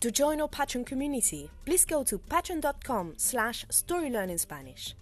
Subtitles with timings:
[0.00, 4.94] To join our Patreon community, please go to patreon.com slash storylearningspanish.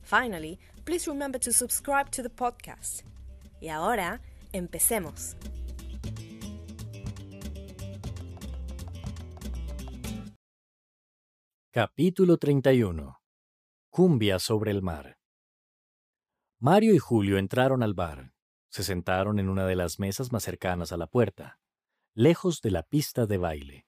[0.00, 3.02] Finally, please remember to subscribe to the podcast.
[3.60, 4.22] Y ahora,
[4.54, 5.36] empecemos.
[11.70, 13.20] Capítulo 31.
[13.90, 15.18] Cumbia sobre el mar.
[16.58, 18.32] Mario y Julio entraron al bar.
[18.70, 21.60] Se sentaron en una de las mesas más cercanas a la puerta,
[22.14, 23.87] lejos de la pista de baile.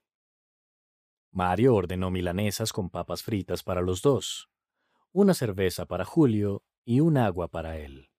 [1.33, 4.49] Mario ordenó milanesas con papas fritas para los dos,
[5.13, 8.11] una cerveza para Julio y un agua para él.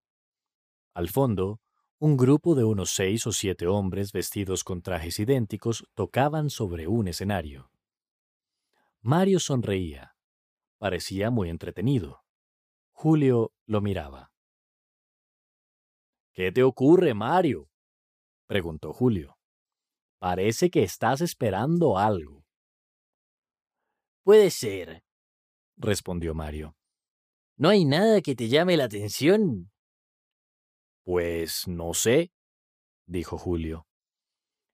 [0.94, 1.60] Al fondo,
[2.00, 7.08] un grupo de unos seis o siete hombres vestidos con trajes idénticos tocaban sobre un
[7.08, 7.72] escenario.
[9.02, 10.16] Mario sonreía.
[10.78, 12.24] Parecía muy entretenido.
[12.92, 14.32] Julio lo miraba.
[16.34, 17.70] ¿Qué te ocurre, Mario?
[18.48, 19.38] preguntó Julio.
[20.18, 22.41] Parece que estás esperando algo.
[24.24, 25.04] Puede ser,
[25.78, 26.76] respondió Mario.
[27.58, 29.72] ¿No hay nada que te llame la atención?
[31.04, 32.32] Pues no sé,
[33.08, 33.88] dijo Julio.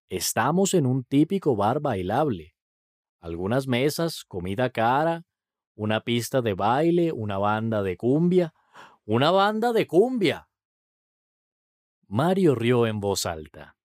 [0.10, 2.56] Estamos en un típico bar bailable.
[3.22, 5.24] Algunas mesas, comida cara,
[5.76, 8.54] una pista de baile, una banda de cumbia.
[9.06, 10.50] ¡Una banda de cumbia!
[12.08, 13.78] Mario rió en voz alta.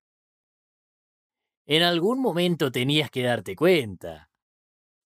[1.65, 4.32] En algún momento tenías que darte cuenta,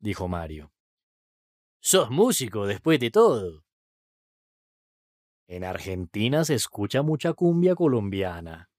[0.01, 0.73] dijo Mario.
[1.79, 3.63] Sos músico después de todo.
[5.47, 8.69] ¿En Argentina se escucha mucha cumbia colombiana?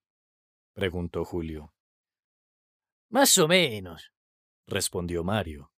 [0.75, 1.73] preguntó Julio.
[3.09, 4.13] Más o menos,
[4.67, 5.73] respondió Mario.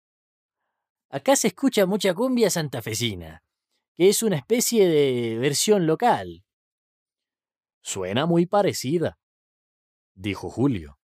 [1.09, 3.43] Acá se escucha mucha cumbia santafesina,
[3.93, 6.45] que es una especie de versión local.
[7.81, 9.19] Suena muy parecida,
[10.15, 10.97] dijo Julio.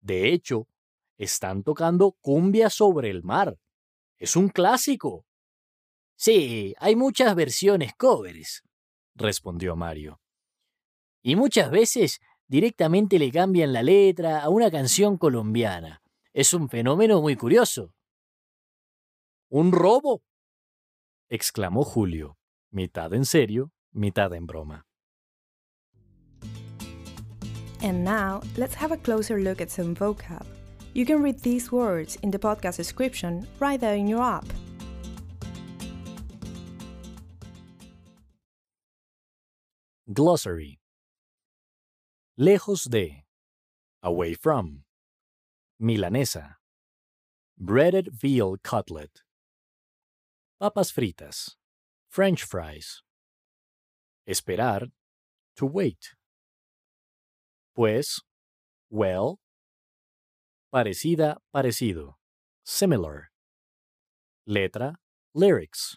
[0.00, 0.68] De hecho,
[1.16, 3.58] están tocando cumbia sobre el mar.
[4.18, 5.24] Es un clásico.
[6.16, 8.64] Sí, hay muchas versiones covers,
[9.14, 10.20] respondió Mario.
[11.22, 16.02] Y muchas veces directamente le cambian la letra a una canción colombiana.
[16.32, 17.94] Es un fenómeno muy curioso.
[19.48, 20.22] ¿Un robo?
[21.28, 22.38] exclamó Julio,
[22.70, 24.86] mitad en serio, mitad en broma.
[27.80, 30.57] And now, let's have a closer look at some vocab.
[30.98, 34.44] You can read these words in the podcast description right there in your app.
[40.12, 40.80] Glossary.
[42.36, 43.22] Lejos de.
[44.02, 44.82] Away from.
[45.80, 46.56] Milanesa.
[47.56, 49.22] Breaded veal cutlet.
[50.58, 51.54] Papas fritas.
[52.10, 53.02] French fries.
[54.28, 54.90] Esperar.
[55.58, 56.16] To wait.
[57.76, 58.18] Pues
[58.90, 59.38] Well
[60.70, 62.18] Parecida, parecido.
[62.62, 63.30] Similar.
[64.46, 64.96] Letra,
[65.34, 65.96] lyrics.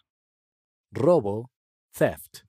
[0.94, 1.50] Robo,
[1.94, 2.46] theft.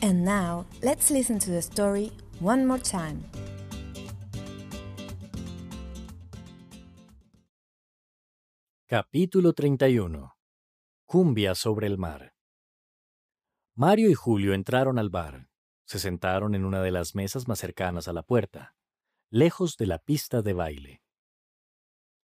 [0.00, 3.24] And now, let's listen to the story one more time.
[8.86, 10.30] Capítulo 31.
[11.06, 12.34] Cumbia sobre el mar.
[13.74, 15.48] Mario y Julio entraron al bar,
[15.88, 18.76] se sentaron en una de las mesas más cercanas a la puerta,
[19.30, 21.02] lejos de la pista de baile.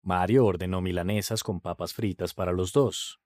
[0.01, 3.21] Mario ordenó milanesas con papas fritas para los dos,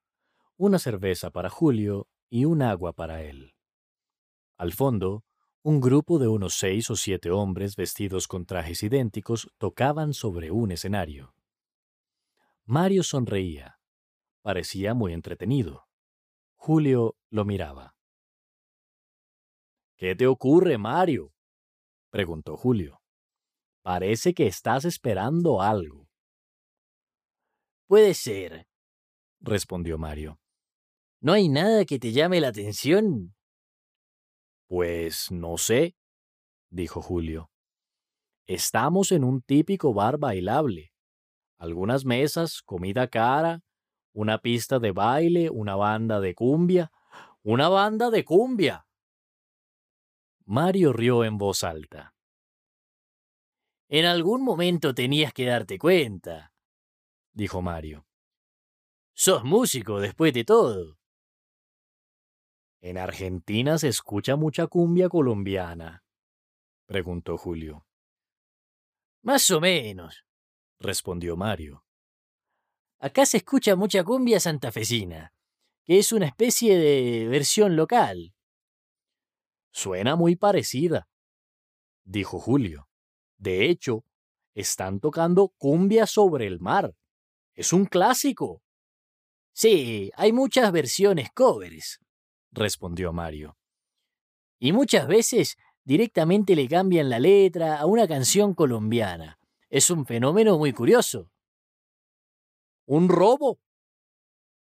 [0.55, 3.55] una cerveza para Julio y un agua para él.
[4.55, 5.25] Al fondo,
[5.63, 10.71] un grupo de unos seis o siete hombres vestidos con trajes idénticos tocaban sobre un
[10.71, 11.33] escenario.
[12.65, 13.79] Mario sonreía.
[14.43, 15.87] Parecía muy entretenido.
[16.55, 17.95] Julio lo miraba.
[19.99, 21.33] ¿Qué te ocurre, Mario?
[22.09, 23.01] preguntó Julio.
[23.83, 26.07] Parece que estás esperando algo.
[27.85, 28.65] Puede ser,
[29.41, 30.39] respondió Mario.
[31.19, 33.35] ¿No hay nada que te llame la atención?
[34.69, 35.97] Pues no sé,
[36.69, 37.51] dijo Julio.
[38.47, 40.93] Estamos en un típico bar bailable.
[41.57, 43.63] Algunas mesas, comida cara,
[44.13, 46.89] una pista de baile, una banda de cumbia.
[47.43, 48.85] ¡Una banda de cumbia!
[50.51, 52.15] Mario rió en voz alta.
[53.87, 56.55] En algún momento tenías que darte cuenta,
[57.33, 58.07] dijo Mario.
[59.13, 60.97] Sos músico después de todo.
[62.81, 66.03] ¿En Argentina se escucha mucha cumbia colombiana?
[66.87, 67.85] preguntó Julio.
[69.21, 70.25] Más o menos,
[70.79, 71.85] respondió Mario.
[72.97, 75.31] Acá se escucha mucha cumbia santafesina,
[75.83, 78.33] que es una especie de versión local.
[79.79, 81.07] Suena muy parecida,
[82.03, 82.89] dijo Julio.
[83.37, 84.03] De hecho,
[84.53, 86.93] están tocando cumbia sobre el mar.
[87.53, 88.61] Es un clásico.
[89.53, 92.01] Sí, hay muchas versiones covers,
[92.51, 93.57] respondió Mario.
[94.59, 95.55] Y muchas veces
[95.85, 99.39] directamente le cambian la letra a una canción colombiana.
[99.69, 101.31] Es un fenómeno muy curioso.
[102.85, 103.61] ¿Un robo?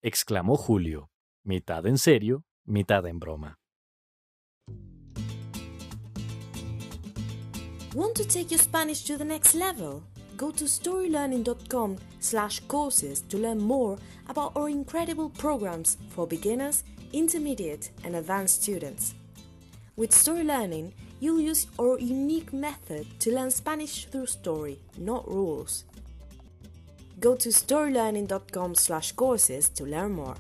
[0.02, 1.10] exclamó Julio,
[1.42, 3.62] mitad en serio, mitad en broma.
[7.96, 10.04] Want to take your Spanish to the next level?
[10.36, 13.98] Go to storylearning.com slash courses to learn more
[14.28, 16.84] about our incredible programs for beginners,
[17.14, 19.16] intermediate and advanced students.
[19.96, 25.86] With Story Learning, you'll use our unique method to learn Spanish through story, not rules.
[27.22, 30.36] Go to storylearning.com slash courses to learn more.